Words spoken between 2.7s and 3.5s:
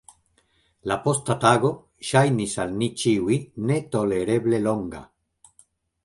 ni ĉiuj